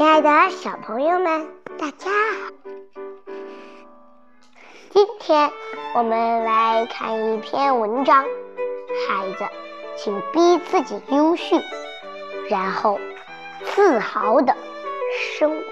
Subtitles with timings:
[0.00, 1.46] 亲爱的小朋友们，
[1.78, 2.50] 大家好！
[4.88, 5.52] 今天
[5.94, 8.24] 我们来看一篇文章。
[9.06, 9.44] 孩子，
[9.98, 11.58] 请逼自己优秀，
[12.48, 12.98] 然后
[13.62, 14.56] 自豪的
[15.36, 15.64] 生活。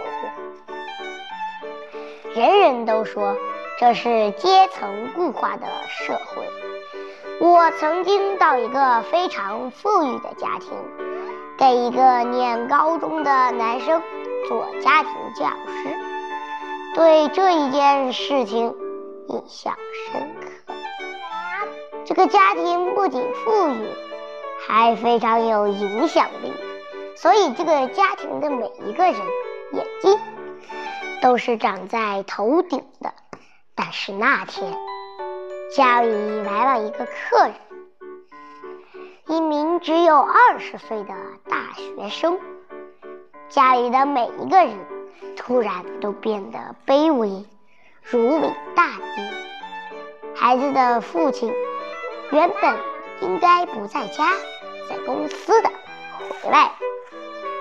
[2.34, 3.34] 人人都说
[3.80, 6.46] 这是阶层固化的社会。
[7.40, 10.68] 我曾经到一个非常富裕的家庭。
[11.56, 14.00] 给一个念高中的男生
[14.48, 15.94] 做家庭教师，
[16.94, 18.74] 对这一件事情
[19.28, 19.76] 印象
[20.10, 20.74] 深刻。
[22.06, 23.86] 这个家庭不仅富裕，
[24.66, 26.50] 还非常有影响力，
[27.14, 29.16] 所以这个家庭的每一个人
[29.74, 30.18] 眼睛
[31.20, 33.12] 都是长在头顶的。
[33.74, 34.74] 但是那天
[35.76, 37.54] 家里来了一个客人。
[39.26, 41.14] 一名只有二十岁的
[41.50, 42.40] 大学生，
[43.48, 44.76] 家里的每一个人
[45.36, 47.46] 突然都变得卑微，
[48.02, 50.34] 如临大敌。
[50.34, 51.52] 孩子的父亲
[52.30, 52.76] 原本
[53.22, 54.24] 应该不在家，
[54.88, 55.70] 在公司的，
[56.42, 56.72] 回来。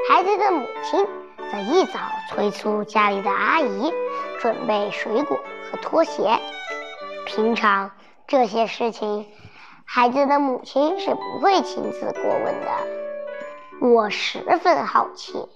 [0.10, 1.08] 孩子的母亲
[1.52, 2.00] 则一早
[2.30, 3.94] 催促家里的阿姨
[4.40, 5.40] 准备水果
[5.72, 6.40] 和拖鞋。
[7.26, 7.92] 平常
[8.28, 9.26] 这些事情。
[9.90, 12.68] 孩子的母亲是不会亲自过问的。
[13.80, 15.48] 我十分好奇，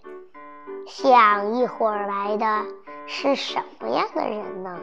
[0.88, 2.66] 想一会儿来的
[3.06, 4.80] 是什么样的人呢？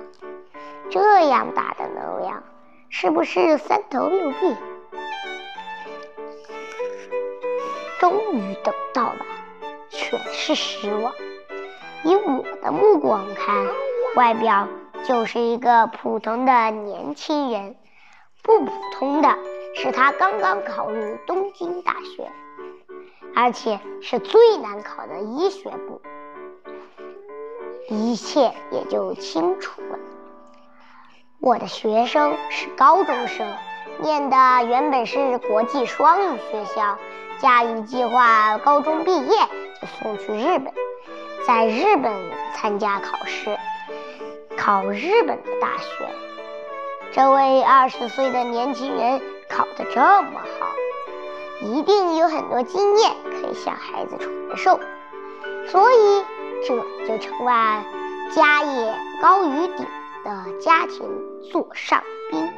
[0.90, 2.42] 这样大的能量，
[2.88, 4.56] 是不是三头六臂？
[8.00, 9.26] 终于等到了，
[9.90, 11.12] 全是失望。
[12.04, 13.66] 以我的目光看，
[14.16, 14.68] 外表
[15.04, 17.76] 就是一个普通的年轻人。
[18.42, 19.28] 不普通的
[19.74, 22.30] 是，他刚刚考入东京大学，
[23.34, 26.00] 而且是最难考的医学部。
[27.88, 29.98] 一切也就清楚了。
[31.40, 33.46] 我的学生是高中生，
[34.00, 36.98] 念的原本是国际双语学校，
[37.38, 39.36] 家里计划高中毕业
[39.80, 40.74] 就送去日本，
[41.46, 42.12] 在日本
[42.54, 43.56] 参加考试，
[44.56, 46.08] 考日本的大学。
[47.12, 50.66] 这位二十岁的年轻人考得这么好，
[51.60, 54.78] 一定有很多经验可以向孩子传授，
[55.66, 56.24] 所以
[56.66, 56.76] 这
[57.06, 57.84] 就成了
[58.32, 59.86] 家业高于顶
[60.24, 61.08] 的家庭
[61.50, 62.48] 座上宾。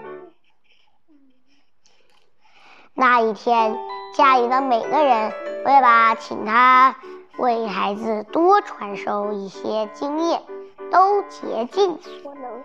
[2.92, 3.78] 那一天，
[4.14, 5.32] 家里的每个人
[5.64, 6.96] 为了请他
[7.38, 10.42] 为孩子多传授一些经验，
[10.90, 12.62] 都竭尽所能。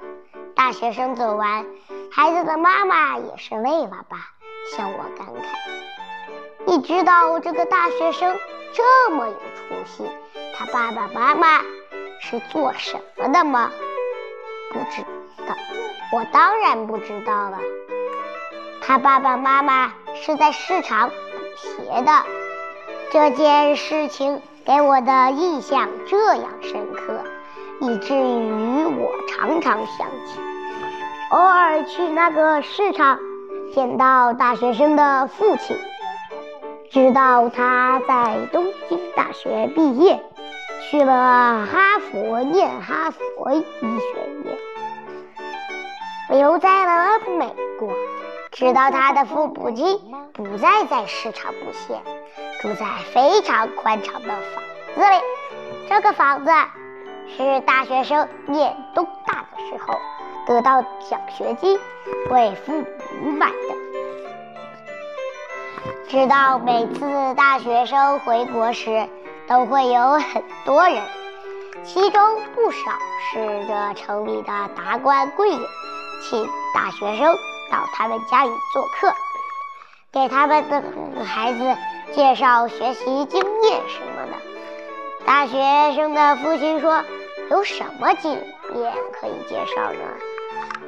[0.54, 1.66] 大学生走完，
[2.12, 4.34] 孩子的妈妈也是累了吧？
[4.76, 5.42] 向我感慨。
[6.66, 8.38] 你知道这个大学生
[8.74, 10.04] 这么有出息，
[10.58, 11.62] 他爸爸妈妈
[12.20, 13.72] 是做什么的吗？
[14.72, 15.02] 不知
[15.48, 15.56] 道，
[16.12, 17.60] 我当然不知道了。
[18.82, 21.16] 他爸爸妈妈是在市场补
[21.56, 22.12] 鞋的。
[23.12, 27.22] 这件事情给我的印象这样深刻。
[27.82, 30.40] 以至于我常常想起，
[31.30, 33.20] 偶尔去那个市场，
[33.74, 35.78] 见到大学生的父亲，
[36.96, 40.24] 直到他在东京大学毕业，
[40.90, 43.90] 去了哈佛念哈佛医学
[44.46, 44.58] 院，
[46.30, 47.92] 留在了美国，
[48.50, 50.00] 直到他的父母亲
[50.34, 52.00] 不再在市场布鞋，
[52.62, 54.64] 住在非常宽敞的房
[54.96, 55.22] 子里，
[55.90, 56.52] 这个房子。
[57.38, 60.00] 是大学生念东大的时候
[60.48, 61.78] 得到奖学金
[62.30, 62.72] 为父
[63.20, 63.85] 母买的。
[66.08, 69.10] 知道每次大学生回国时
[69.48, 71.02] 都会有很多人，
[71.84, 72.22] 其中
[72.54, 72.78] 不少
[73.32, 75.60] 是这城里的达官贵人，
[76.22, 77.36] 请大学生
[77.72, 79.12] 到他们家里做客，
[80.12, 81.76] 给他们的孩子
[82.14, 84.34] 介绍学习经验什么的。
[85.26, 87.04] 大学生的父亲说
[87.50, 90.00] ：“有什么经验可以介绍呢？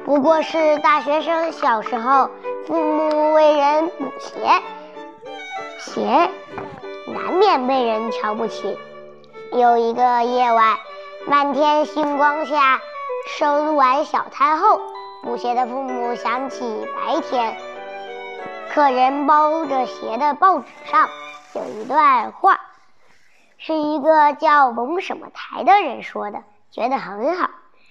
[0.04, 2.30] 不过是大学生小时候
[2.68, 4.62] 父母为人补鞋，
[5.78, 6.30] 鞋
[7.06, 8.76] 难免被人瞧不起。
[9.52, 10.76] 有一个夜晚，
[11.26, 12.80] 满天星光下，
[13.38, 14.80] 收完小摊后，
[15.22, 17.56] 补鞋的父母想起白天
[18.74, 21.08] 客人包着鞋的报纸上
[21.54, 22.60] 有一段话。”
[23.56, 27.50] 是一个叫蒙什么台的人说的，觉得很好，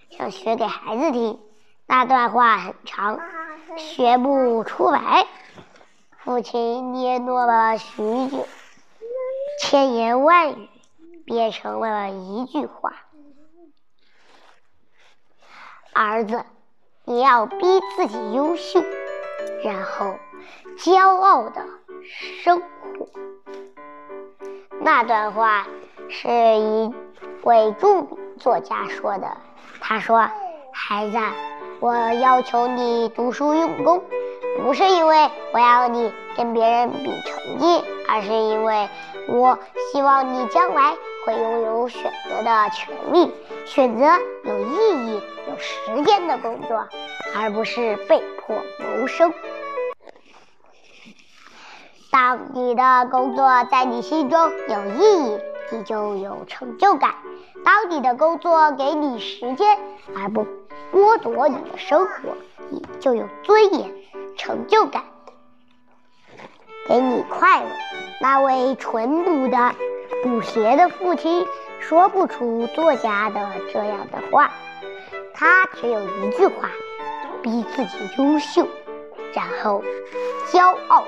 [0.09, 1.39] 想学给孩子听。
[1.85, 3.19] 那段话很长，
[3.77, 5.25] 学不出来。
[6.27, 8.45] 父亲捏诺了许久，
[9.61, 10.67] 千言万语
[11.25, 12.91] 变成了一句话
[15.95, 16.43] ：“儿子，
[17.05, 18.83] 你要逼自己优秀，
[19.63, 20.15] 然后
[20.77, 21.65] 骄傲的
[22.43, 23.07] 生活。”
[24.83, 25.65] 那段话
[26.09, 26.93] 是一
[27.43, 29.37] 位著名作家说的。
[29.79, 30.29] 他说
[30.75, 31.17] ：“孩子，
[31.79, 34.03] 我要求你读书用功。”
[34.63, 38.89] 不是因为我要你跟别人比成绩，而是因为
[39.29, 39.57] 我
[39.91, 40.95] 希望你将来
[41.25, 43.31] 会拥有选择的权利，
[43.65, 44.05] 选择
[44.43, 46.87] 有意义、有时间的工作，
[47.35, 49.33] 而不是被迫谋生。
[52.11, 55.39] 当你的工作在你心中有意义，
[55.71, 57.11] 你就有成就感；
[57.63, 59.77] 当你的工作给你时间，
[60.15, 60.45] 而不
[60.93, 62.35] 剥夺你的生活，
[62.69, 63.93] 你就有尊严。
[64.37, 65.03] 成就感，
[66.87, 67.69] 给你快乐。
[68.21, 69.73] 那位淳朴的、
[70.23, 71.47] 补鞋的父亲
[71.79, 74.51] 说不出作家的这样的话，
[75.33, 76.69] 他只有一句话：
[77.41, 78.67] 逼自己优秀，
[79.33, 79.83] 然后
[80.51, 81.07] 骄傲的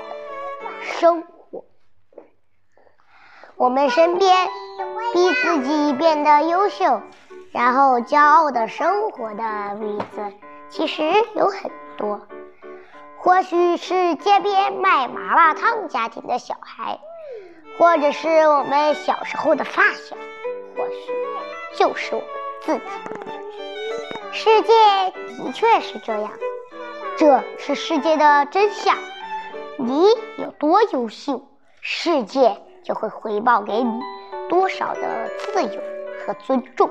[0.81, 1.38] 生活。
[3.59, 4.47] 我们身边
[5.11, 7.01] 逼自己变得优秀，
[7.51, 10.31] 然后骄傲的生活的例子，
[10.69, 11.03] 其实
[11.35, 12.21] 有很多。
[13.17, 17.01] 或许是街边卖麻辣烫家庭的小孩，
[17.77, 20.15] 或者是我们小时候的发小，
[20.77, 22.29] 或许就是我们
[22.61, 22.81] 自己。
[24.31, 24.71] 世界
[25.43, 26.31] 的确是这样，
[27.17, 28.95] 这是世界的真相。
[29.75, 30.05] 你
[30.37, 31.45] 有多优秀，
[31.81, 32.55] 世界
[32.89, 34.01] 就会回报给你
[34.49, 35.79] 多少的自由
[36.25, 36.89] 和尊重。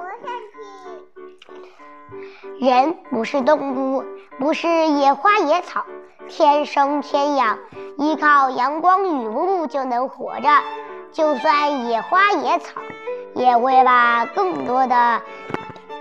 [2.61, 4.05] 人不是动物，
[4.39, 5.85] 不是野花野草。
[6.29, 7.59] 天生天养，
[7.97, 10.49] 依靠阳光雨露就能活着。
[11.11, 12.81] 就算野花野草，
[13.35, 15.21] 也为了更多的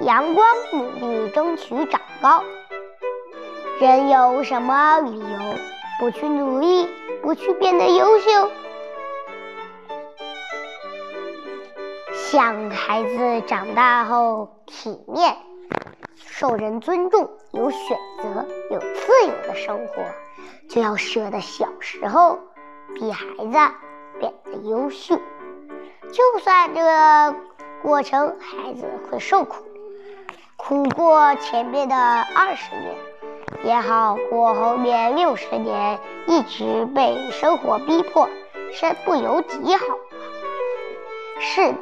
[0.02, 2.44] 阳光努力争取长高。
[3.80, 5.56] 人有什么理由
[6.00, 6.88] 不去努力，
[7.24, 8.52] 不去变得优秀？
[12.30, 15.38] 想孩子长大后体面。
[16.18, 20.04] 受人尊重，有选择，有自由的生活，
[20.68, 22.40] 就要舍得小时候
[22.96, 23.58] 逼孩子
[24.20, 25.16] 变得优秀。
[26.12, 27.34] 就算这
[27.82, 29.64] 过程孩子会受苦，
[30.58, 32.96] 苦过前面的二十年，
[33.64, 35.98] 也好过后面六十年
[36.28, 38.28] 一直被生活逼迫，
[38.74, 39.96] 身不由己，好吗？
[41.40, 41.74] 是，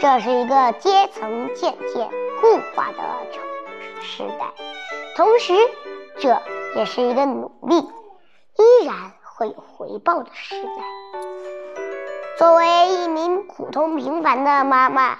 [0.00, 2.08] 这是一个阶层渐渐
[2.40, 2.98] 固化的
[3.32, 3.42] 成。
[4.00, 4.46] 时代，
[5.16, 5.52] 同时
[6.18, 6.40] 这
[6.76, 10.70] 也是一个努力依然会有回报的时代。
[12.38, 15.18] 作为一名普通平凡的妈妈，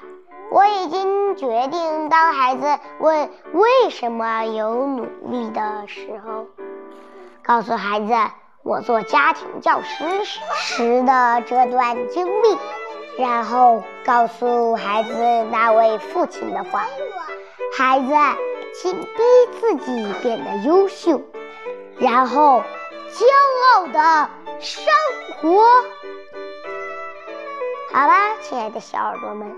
[0.52, 6.46] 我已经决定，当孩子问为什么有努力的时候，
[7.42, 8.14] 告诉孩子
[8.62, 12.56] 我做家庭教师时的这段经历，
[13.18, 15.12] 然后告诉孩子
[15.50, 16.86] 那位父亲的话，
[17.76, 18.14] 孩子。
[18.80, 19.08] 请逼
[19.58, 21.20] 自己变得优秀，
[21.98, 22.62] 然后
[23.10, 23.24] 骄
[23.74, 24.84] 傲的生
[25.40, 25.64] 活。
[27.90, 29.50] 好啦，亲爱的小耳朵们，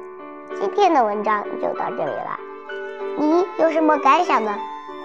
[0.58, 2.40] 今天的文章就到这里了。
[3.18, 4.56] 你有什么感想呢？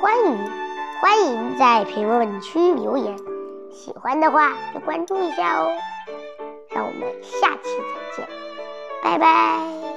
[0.01, 0.37] 欢迎
[1.01, 3.17] 欢迎在评论区留言。
[3.69, 5.75] 喜欢的话就关注一下哦。
[6.75, 7.69] 让我们下期
[8.17, 8.27] 再见，
[9.01, 9.94] 拜拜。